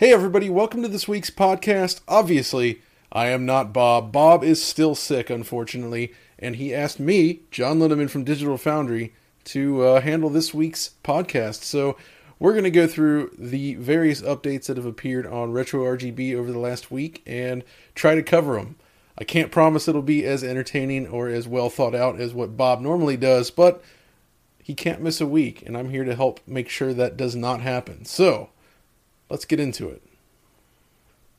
[0.00, 2.00] Hey, everybody, welcome to this week's podcast.
[2.08, 2.80] Obviously,
[3.12, 4.10] I am not Bob.
[4.10, 9.12] Bob is still sick, unfortunately, and he asked me, John Linneman from Digital Foundry,
[9.44, 11.64] to uh, handle this week's podcast.
[11.64, 11.98] So,
[12.38, 16.50] we're going to go through the various updates that have appeared on Retro RGB over
[16.50, 17.62] the last week and
[17.94, 18.76] try to cover them.
[19.18, 22.80] I can't promise it'll be as entertaining or as well thought out as what Bob
[22.80, 23.84] normally does, but
[24.62, 27.60] he can't miss a week, and I'm here to help make sure that does not
[27.60, 28.06] happen.
[28.06, 28.48] So,
[29.30, 30.02] let's get into it.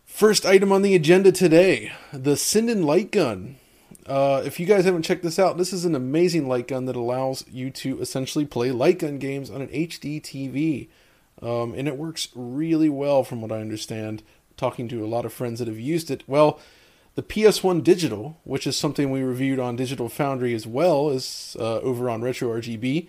[0.06, 3.58] First item on the agenda today the Sinden light gun.
[4.08, 6.96] Uh, if you guys haven't checked this out, this is an amazing light gun that
[6.96, 10.88] allows you to essentially play light gun games on an HD TV.
[11.42, 14.24] Um, and it works really well, from what I understand,
[14.58, 16.24] talking to a lot of friends that have used it.
[16.28, 16.60] Well,
[17.16, 21.80] the PS1 Digital, which is something we reviewed on Digital Foundry as well as uh,
[21.80, 23.08] over on Retro RGB,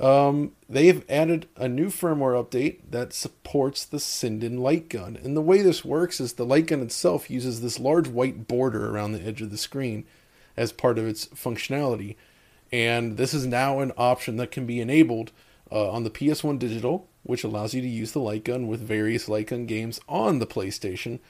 [0.00, 5.18] um, they've added a new firmware update that supports the Sinden light gun.
[5.22, 8.90] And the way this works is the light gun itself uses this large white border
[8.90, 10.04] around the edge of the screen
[10.56, 12.16] as part of its functionality.
[12.72, 15.30] And this is now an option that can be enabled
[15.70, 19.28] uh, on the PS1 Digital, which allows you to use the light gun with various
[19.28, 21.20] light gun games on the PlayStation,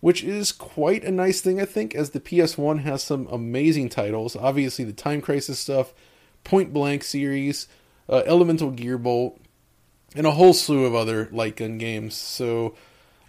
[0.00, 4.36] which is quite a nice thing, I think, as the PS1 has some amazing titles.
[4.36, 5.94] Obviously, the Time Crisis stuff,
[6.44, 7.68] Point Blank series
[8.08, 9.38] uh, Elemental Gearbolt,
[10.14, 12.14] and a whole slew of other light gun games.
[12.14, 12.74] So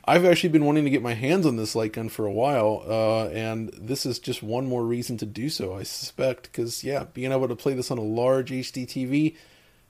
[0.06, 2.84] I've actually been wanting to get my hands on this light gun for a while,
[2.88, 6.44] uh, and this is just one more reason to do so, I suspect.
[6.44, 9.35] Because, yeah, being able to play this on a large HD TV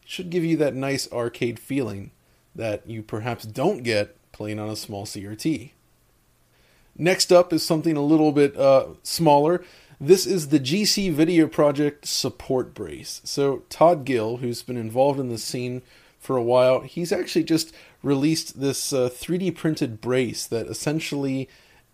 [0.05, 2.11] should give you that nice arcade feeling
[2.55, 5.71] that you perhaps don't get playing on a small CRT.
[6.97, 9.63] Next up is something a little bit uh, smaller.
[10.01, 13.19] This is the GC Video Project support brace.
[13.25, 15.81] So, Todd Gill, who's been involved in the scene
[16.17, 21.49] for a while, he's actually just released this uh, 3D printed brace that essentially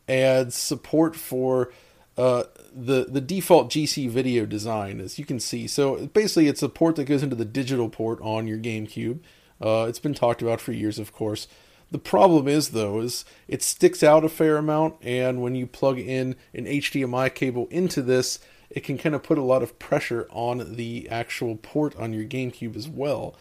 [0.07, 1.73] adds support for
[2.15, 5.65] uh, the the default GC video design, as you can see.
[5.65, 9.21] So basically, it's a port that goes into the digital port on your GameCube.
[9.59, 11.47] Uh, it's been talked about for years, of course.
[11.95, 15.97] The problem is though is it sticks out a fair amount and when you plug
[15.97, 18.37] in an HDMI cable into this,
[18.69, 22.25] it can kind of put a lot of pressure on the actual port on your
[22.25, 23.37] GameCube as well.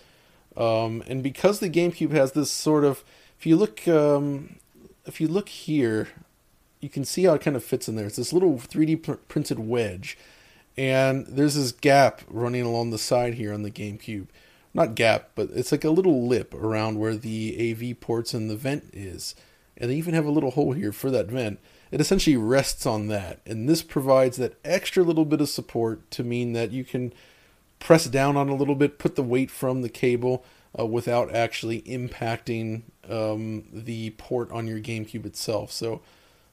[0.56, 3.02] Um, and because the GameCube has this sort of,
[3.40, 4.54] if you look, um,
[5.04, 6.10] if you look here,
[6.80, 8.06] you can see how it kind of fits in there.
[8.06, 10.16] It's this little 3D pr- printed wedge,
[10.76, 14.28] and there's this gap running along the side here on the GameCube
[14.74, 18.56] not gap, but it's like a little lip around where the AV ports and the
[18.56, 19.34] vent is.
[19.76, 21.60] And they even have a little hole here for that vent.
[21.90, 23.40] It essentially rests on that.
[23.46, 27.12] And this provides that extra little bit of support to mean that you can
[27.78, 30.44] press down on a little bit, put the weight from the cable
[30.78, 35.70] uh, without actually impacting um, the port on your GameCube itself.
[35.70, 36.00] So,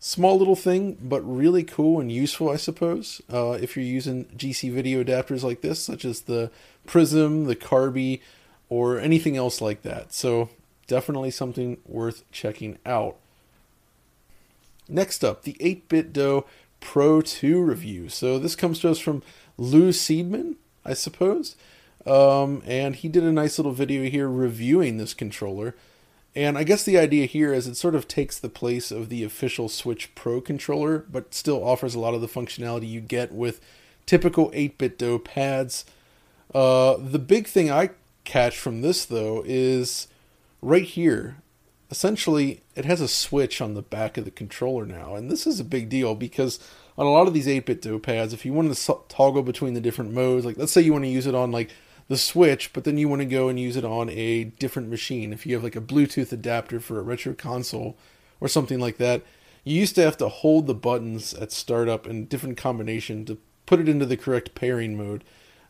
[0.04, 4.72] small little thing, but really cool and useful, I suppose, uh, if you're using GC
[4.74, 6.50] video adapters like this, such as the
[6.88, 8.20] Prism, the Carby,
[8.68, 10.12] or anything else like that.
[10.12, 10.50] So
[10.88, 13.18] definitely something worth checking out.
[14.90, 16.46] Next up, the 8BitDo
[16.80, 18.10] Pro 2 review.
[18.10, 19.22] So this comes to us from
[19.56, 21.56] Lou Seedman, I suppose.
[22.08, 25.76] Um, and he did a nice little video here reviewing this controller.
[26.36, 29.24] And I guess the idea here is it sort of takes the place of the
[29.24, 33.60] official Switch Pro controller, but still offers a lot of the functionality you get with
[34.06, 35.86] typical 8BitDo pads
[36.54, 37.92] uh, the big thing I
[38.24, 40.08] catch from this though is
[40.62, 41.38] right here.
[41.90, 45.60] Essentially, it has a switch on the back of the controller now, and this is
[45.60, 46.58] a big deal because
[46.98, 50.14] on a lot of these 8BitDo pads, if you want to toggle between the different
[50.14, 51.72] modes, like let's say you want to use it on like
[52.08, 55.34] the Switch, but then you want to go and use it on a different machine.
[55.34, 57.98] If you have like a Bluetooth adapter for a retro console
[58.40, 59.24] or something like that,
[59.64, 63.80] you used to have to hold the buttons at startup in different combination to put
[63.80, 65.24] it into the correct pairing mode.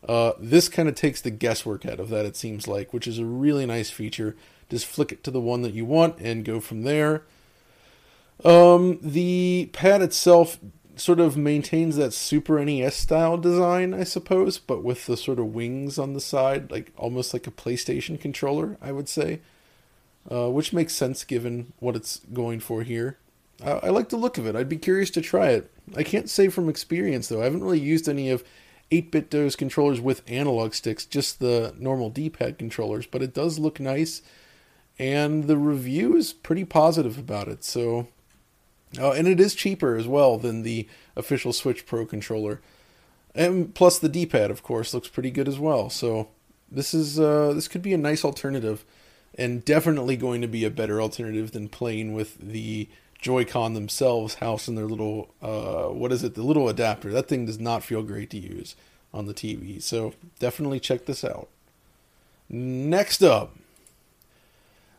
[0.08, 3.20] Uh, this kind of takes the guesswork out of that, it seems like, which is
[3.20, 4.36] a really nice feature.
[4.70, 7.24] Just flick it to the one that you want and go from there.
[8.44, 10.58] Um, the pad itself
[11.02, 15.54] sort of maintains that Super NES style design, I suppose, but with the sort of
[15.54, 19.42] wings on the side, like almost like a PlayStation controller, I would say.
[20.30, 23.18] Uh, which makes sense given what it's going for here.
[23.64, 24.56] I, I like the look of it.
[24.56, 25.72] I'd be curious to try it.
[25.96, 27.42] I can't say from experience though.
[27.42, 28.44] I haven't really used any of
[28.92, 34.22] 8BitDo's controllers with analog sticks, just the normal D-pad controllers, but it does look nice,
[35.00, 37.64] and the review is pretty positive about it.
[37.64, 38.08] So
[39.00, 42.62] uh, and it is cheaper as well than the official Switch Pro controller.
[43.34, 45.90] And plus the D-pad, of course, looks pretty good as well.
[45.90, 46.28] So
[46.70, 48.84] this is uh, this could be a nice alternative,
[49.36, 52.90] and definitely going to be a better alternative than playing with the
[53.20, 56.36] Joy-Con themselves housed in their little uh, what is it?
[56.36, 57.12] The little adapter.
[57.12, 58.76] That thing does not feel great to use
[59.14, 59.82] on the TV.
[59.82, 61.48] So definitely check this out.
[62.50, 63.56] Next up,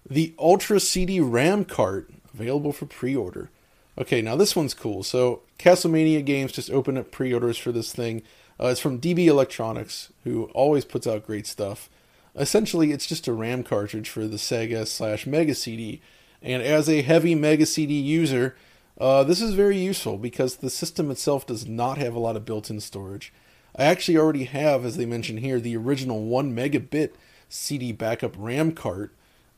[0.09, 3.51] the Ultra CD RAM cart available for pre-order.
[3.99, 5.03] Okay, now this one's cool.
[5.03, 8.23] So Castlemania Games just opened up pre-orders for this thing.
[8.59, 11.91] Uh, it's from DB Electronics, who always puts out great stuff.
[12.35, 16.01] Essentially, it's just a RAM cartridge for the Sega slash Mega CD.
[16.41, 18.57] And as a heavy Mega CD user,
[18.99, 22.45] uh, this is very useful because the system itself does not have a lot of
[22.45, 23.33] built-in storage.
[23.77, 27.13] I actually already have, as they mentioned here, the original 1 megabit
[27.49, 29.15] CD backup RAM cart,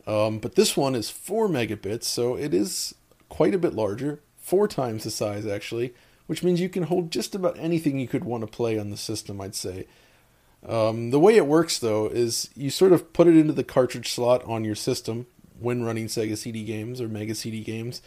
[0.07, 2.95] um, but this one is 4 megabits, so it is
[3.29, 5.93] quite a bit larger, four times the size actually,
[6.27, 8.97] which means you can hold just about anything you could want to play on the
[8.97, 9.87] system, I'd say.
[10.67, 14.11] Um, the way it works though is you sort of put it into the cartridge
[14.11, 15.27] slot on your system
[15.59, 18.01] when running Sega CD games or Mega CD games,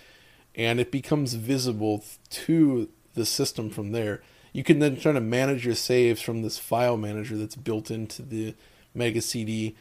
[0.54, 4.22] and it becomes visible to the system from there.
[4.52, 8.22] You can then try to manage your saves from this file manager that's built into
[8.22, 8.54] the
[8.94, 9.76] Mega CD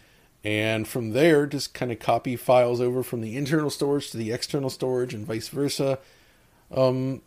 [0.47, 4.31] and from there just kind of copy files over from the internal storage to the
[4.31, 5.99] external storage and vice versa.
[6.73, 7.21] Um,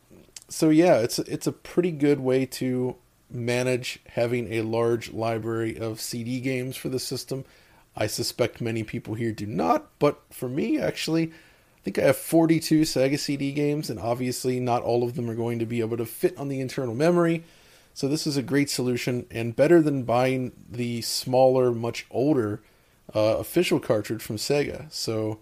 [0.48, 2.96] so yeah it's it's a pretty good way to
[3.30, 7.44] manage having a large library of cd games for the system.
[7.94, 12.16] I suspect many people here do not but for me actually i think i have
[12.16, 15.98] 42 sega cd games and obviously not all of them are going to be able
[15.98, 17.44] to fit on the internal memory.
[17.92, 22.62] So this is a great solution and better than buying the smaller much older
[23.14, 24.90] uh, official cartridge from Sega.
[24.92, 25.38] So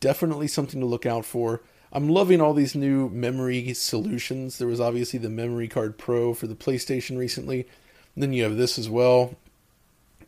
[0.00, 1.62] definitely something to look out for.
[1.92, 4.58] I'm loving all these new memory solutions.
[4.58, 7.66] There was obviously the Memory Card Pro for the PlayStation recently.
[8.14, 9.34] And then you have this as well.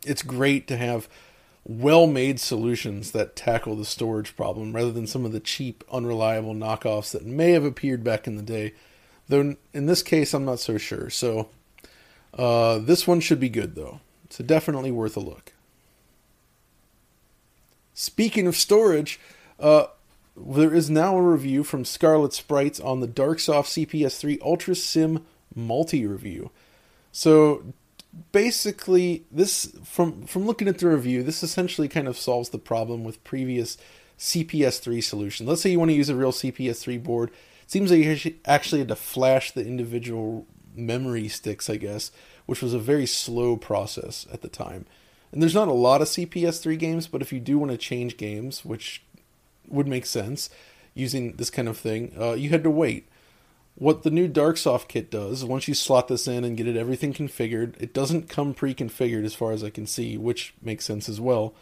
[0.05, 1.07] It's great to have
[1.63, 6.53] well made solutions that tackle the storage problem rather than some of the cheap, unreliable
[6.53, 8.73] knockoffs that may have appeared back in the day.
[9.27, 11.09] Though in this case, I'm not so sure.
[11.09, 11.49] So
[12.37, 14.01] uh, this one should be good, though.
[14.29, 15.53] So definitely worth a look.
[17.95, 19.19] Speaking of storage,
[19.59, 19.85] uh,
[20.35, 25.23] there is now a review from Scarlet Sprites on the Darksoft CPS3 Ultra SIMM
[25.55, 26.51] Multi review.
[27.13, 27.73] So
[28.33, 33.05] basically, this from from looking at the review, this essentially kind of solves the problem
[33.05, 33.77] with previous
[34.19, 35.47] CPS3 solutions.
[35.47, 37.29] Let's say you want to use a real CPS3 board.
[37.29, 40.45] It seems like you actually had to flash the individual
[40.75, 42.11] memory sticks, I guess,
[42.45, 44.85] which was a very slow process at the time.
[45.35, 48.15] And there's not a lot of CPS3 games, but if you do want to change
[48.15, 49.03] games, which
[49.67, 50.49] would make sense
[50.93, 53.09] using this kind of thing, uh, you had to wait.
[53.75, 57.13] What the new Darksoft kit does, once you slot this in and get it everything
[57.13, 61.19] configured, it doesn't come pre-configured as far as I can see, which makes sense as
[61.19, 61.53] well.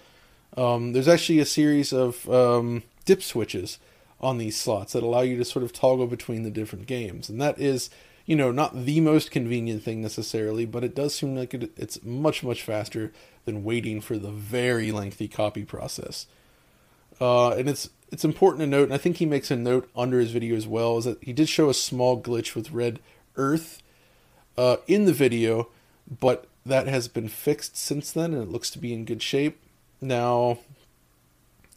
[0.56, 3.80] Um, there's actually a series of um, dip switches
[4.22, 7.42] on these slots that allow you to sort of toggle between the different games, and
[7.42, 7.90] that is
[8.26, 12.04] you know, not the most convenient thing necessarily, but it does seem like it, it's
[12.04, 13.12] much, much faster
[13.46, 16.28] than waiting for the very lengthy copy process.
[17.20, 20.20] Uh, and it's it's important to note, and I think he makes a note under
[20.20, 23.00] his video as well, is that he did show a small glitch with Red
[23.36, 23.82] Earth
[24.58, 25.70] uh, in the video,
[26.20, 29.60] but that has been fixed since then, and it looks to be in good shape.
[30.00, 30.60] Now,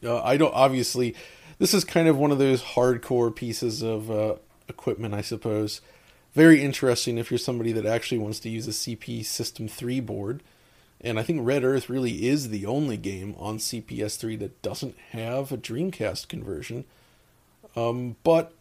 [0.04, 1.14] uh, I don't obviously.
[1.58, 4.34] This is kind of one of those hardcore pieces of uh,
[4.68, 5.80] equipment, I suppose
[6.36, 10.42] very interesting if you're somebody that actually wants to use a CP System 3 board.
[11.00, 15.50] And I think Red Earth really is the only game on CPS3 that doesn't have
[15.50, 16.84] a Dreamcast conversion.
[17.74, 18.52] Um, but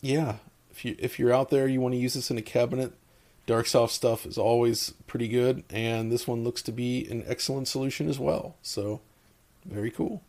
[0.00, 0.36] yeah,
[0.70, 2.94] if you if you're out there, you want to use this in a cabinet,
[3.46, 8.08] Darksoft stuff is always pretty good, and this one looks to be an excellent solution
[8.08, 8.56] as well.
[8.62, 9.02] So,
[9.66, 10.22] very cool.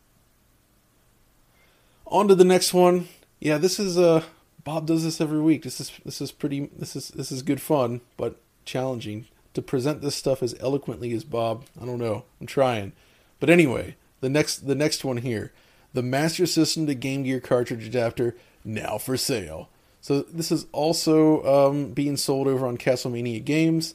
[2.06, 3.08] On to the next one.
[3.40, 4.24] Yeah, this is a
[4.66, 5.62] Bob does this every week.
[5.62, 10.02] This is this is pretty this is this is good fun, but challenging to present
[10.02, 11.64] this stuff as eloquently as Bob.
[11.80, 12.24] I don't know.
[12.40, 12.92] I'm trying.
[13.38, 15.52] But anyway, the next the next one here,
[15.94, 19.68] the Master System to Game Gear cartridge adapter now for sale.
[20.00, 23.94] So this is also um, being sold over on Castlemania Games,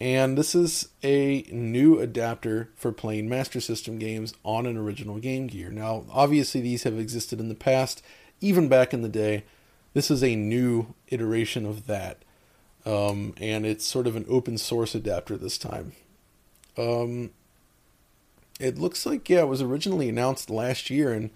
[0.00, 5.46] and this is a new adapter for playing Master System games on an original Game
[5.46, 5.70] Gear.
[5.70, 8.02] Now, obviously, these have existed in the past,
[8.40, 9.44] even back in the day.
[9.92, 12.18] This is a new iteration of that,
[12.86, 15.92] um, and it's sort of an open source adapter this time.
[16.78, 17.30] Um,
[18.60, 21.30] it looks like yeah, it was originally announced last year, and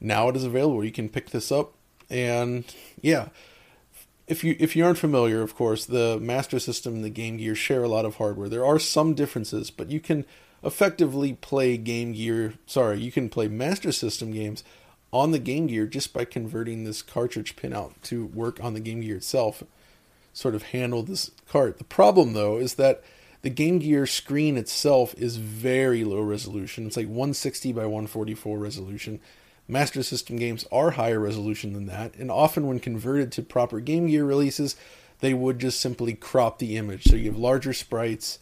[0.00, 0.84] now it is available.
[0.84, 1.74] You can pick this up,
[2.08, 2.64] and
[3.02, 3.28] yeah,
[4.26, 7.54] if you if you aren't familiar, of course, the Master System and the Game Gear
[7.54, 8.48] share a lot of hardware.
[8.48, 10.24] There are some differences, but you can
[10.62, 12.54] effectively play Game Gear.
[12.66, 14.62] Sorry, you can play Master System games
[15.12, 18.80] on the Game Gear just by converting this cartridge pin out to work on the
[18.80, 19.62] Game Gear itself.
[20.32, 21.78] Sort of handle this cart.
[21.78, 23.02] The problem though is that
[23.42, 26.86] the Game Gear screen itself is very low resolution.
[26.86, 29.20] It's like 160 by 144 resolution
[29.68, 34.06] Master System games are higher resolution than that, and often when converted to proper Game
[34.06, 34.76] Gear releases,
[35.20, 37.04] they would just simply crop the image.
[37.04, 38.38] So you have larger sprites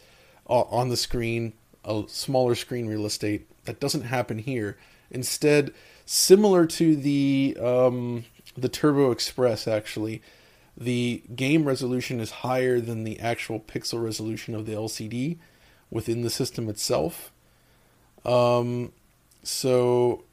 [0.49, 3.45] uh, on the screen, a smaller screen real estate.
[3.65, 4.77] That doesn't happen here.
[5.11, 5.73] Instead,
[6.07, 8.25] similar to the um,
[8.57, 10.23] the Turbo Express, actually,
[10.75, 15.37] the game resolution is higher than the actual pixel resolution of the LCD
[15.91, 17.31] within the system itself.
[18.25, 18.93] Um,
[19.43, 20.23] so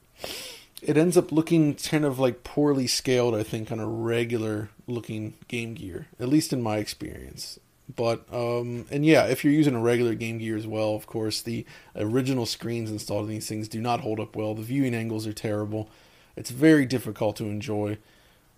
[0.80, 5.34] it ends up looking kind of like poorly scaled, I think, on a regular looking
[5.48, 7.58] Game Gear, at least in my experience.
[7.94, 11.42] But um, and yeah, if you're using a regular Game Gear as well, of course,
[11.42, 14.54] the original screens installed in these things do not hold up well.
[14.54, 15.90] The viewing angles are terrible.
[16.36, 17.98] It's very difficult to enjoy.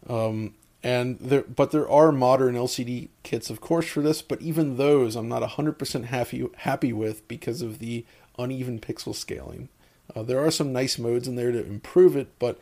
[0.08, 4.22] Um, and there, but there are modern LCD kits, of course, for this.
[4.22, 8.04] But even those, I'm not 100% happy happy with because of the
[8.38, 9.68] uneven pixel scaling.
[10.14, 12.60] Uh, there are some nice modes in there to improve it, but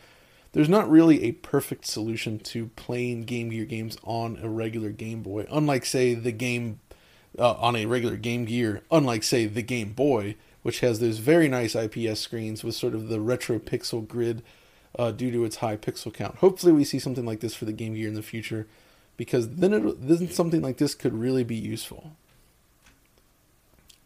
[0.54, 5.20] there's not really a perfect solution to playing Game Gear games on a regular Game
[5.20, 5.46] Boy.
[5.50, 6.78] Unlike, say, the game
[7.36, 11.48] uh, on a regular Game Gear, unlike, say, the Game Boy, which has those very
[11.48, 14.44] nice IPS screens with sort of the retro pixel grid
[14.96, 16.36] uh, due to its high pixel count.
[16.36, 18.68] Hopefully, we see something like this for the Game Gear in the future,
[19.16, 22.12] because then, it, then something like this could really be useful.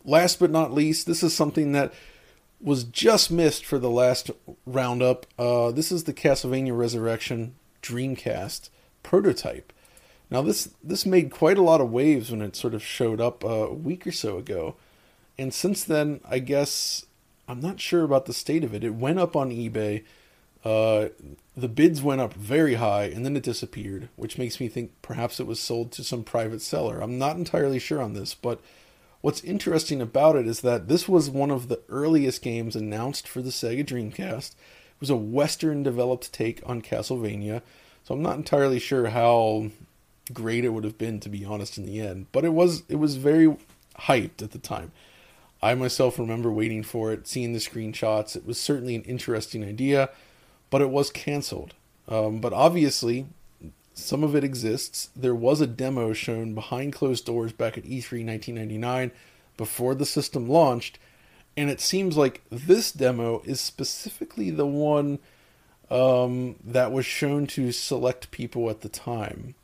[0.02, 1.92] Last but not least, this is something that
[2.60, 4.30] was just missed for the last
[4.66, 5.26] roundup.
[5.38, 8.70] Uh, this is the Castlevania Resurrection Dreamcast
[9.02, 9.72] prototype.
[10.30, 13.44] Now this this made quite a lot of waves when it sort of showed up
[13.44, 14.76] uh, a week or so ago,
[15.38, 17.06] and since then I guess
[17.48, 18.84] I'm not sure about the state of it.
[18.84, 20.04] It went up on eBay.
[20.64, 21.08] Uh,
[21.56, 25.40] the bids went up very high and then it disappeared, which makes me think perhaps
[25.40, 27.00] it was sold to some private seller.
[27.00, 28.60] I'm not entirely sure on this, but
[29.20, 33.42] What's interesting about it is that this was one of the earliest games announced for
[33.42, 34.50] the Sega Dreamcast.
[34.50, 37.62] It was a Western developed take on Castlevania,
[38.04, 39.70] so I'm not entirely sure how
[40.32, 42.96] great it would have been to be honest in the end, but it was it
[42.96, 43.56] was very
[44.02, 44.92] hyped at the time.
[45.60, 48.37] I myself remember waiting for it, seeing the screenshots.
[48.37, 50.10] It was certainly an interesting idea,
[50.70, 51.75] but it was canceled.
[52.06, 53.26] Um, but obviously,
[53.98, 55.10] some of it exists.
[55.16, 59.10] There was a demo shown behind closed doors back at E3 1999
[59.56, 60.98] before the system launched,
[61.56, 65.18] and it seems like this demo is specifically the one
[65.90, 69.54] um, that was shown to select people at the time.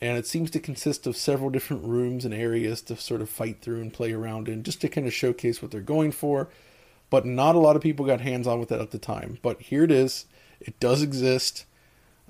[0.00, 3.60] And it seems to consist of several different rooms and areas to sort of fight
[3.60, 6.48] through and play around in, just to kind of showcase what they're going for.
[7.10, 9.38] But not a lot of people got hands on with it at the time.
[9.42, 10.26] But here it is.
[10.60, 11.64] It does exist.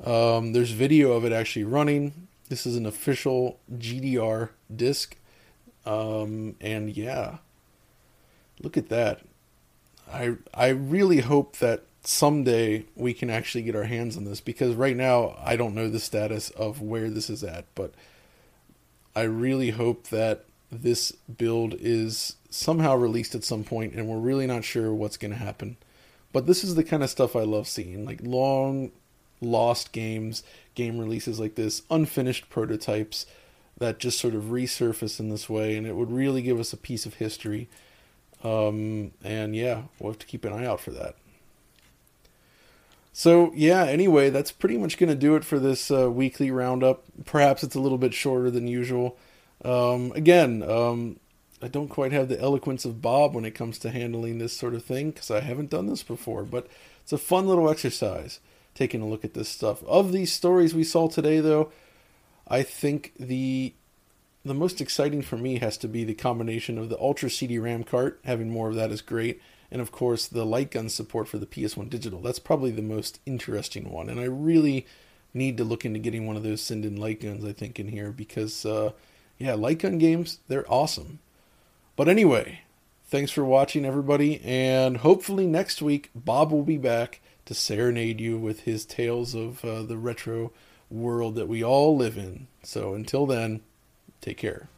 [0.03, 2.29] Um, there's video of it actually running.
[2.49, 5.17] This is an official GDR disc.
[5.87, 7.39] Um, and yeah,
[8.63, 9.21] look at that.
[10.11, 14.75] I I really hope that someday we can actually get our hands on this because
[14.75, 17.95] right now I don't know the status of where this is at, but
[19.17, 24.47] I really hope that this build is somehow released at some point and we're really
[24.47, 25.77] not sure what's going to happen.
[26.33, 28.91] But this is the kind of stuff I love seeing, like long
[29.45, 30.43] lost games,
[30.75, 33.27] game releases like this, unfinished prototypes
[33.79, 36.77] that just sort of resurface in this way, and it would really give us a
[36.77, 37.69] piece of history.
[38.43, 41.17] Um, and yeah, we'll have to keep an eye out for that.
[43.13, 47.05] So yeah, anyway, that's pretty much going to do it for this uh, weekly roundup.
[47.25, 49.17] Perhaps it's a little bit shorter than usual.
[49.65, 51.21] Um, again, um,
[51.63, 54.75] I don't quite have the eloquence of Bob when it comes to handling this sort
[54.75, 56.67] of thing because I haven't done this before, but
[57.03, 58.41] it's a fun little exercise
[58.75, 59.83] taking a look at this stuff.
[59.85, 61.71] Of these stories we saw today, though,
[62.47, 63.75] I think the
[64.45, 67.83] the most exciting for me has to be the combination of the Ultra CD RAM
[67.83, 68.21] cart.
[68.25, 69.41] Having more of that is great,
[69.71, 72.21] and of course the light gun support for the PS1 digital.
[72.21, 74.87] That's probably the most interesting one, and I really
[75.33, 77.45] need to look into getting one of those Sinden light guns.
[77.45, 78.93] I think in here because uh,
[79.39, 81.21] yeah, light gun games they're awesome.
[81.97, 82.63] But anyway,
[83.07, 88.39] thanks for watching, everybody, and hopefully next week Bob will be back to serenade you
[88.39, 90.53] with his tales of uh, the retro
[90.91, 92.47] world that we all live in.
[92.63, 93.61] So until then,
[94.21, 94.69] take care.